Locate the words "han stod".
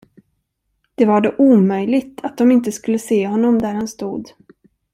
3.73-4.29